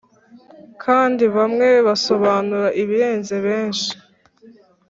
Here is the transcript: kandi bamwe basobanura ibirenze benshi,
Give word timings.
kandi 0.83 1.23
bamwe 1.35 1.69
basobanura 1.87 2.67
ibirenze 2.81 3.35
benshi, 3.45 3.91